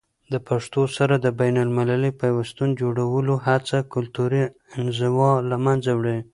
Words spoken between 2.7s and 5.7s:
جوړولو هڅه کلتوري انزوا له